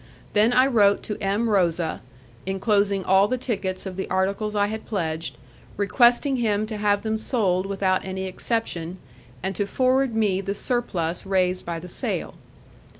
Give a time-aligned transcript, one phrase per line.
[0.33, 1.47] Then I wrote to M.
[1.47, 2.01] Rosa,
[2.47, 5.37] enclosing all the tickets of the articles I had pledged,
[5.77, 8.97] requesting him to have them sold without any exception,
[9.43, 12.33] and to forward me the surplus raised by the sale.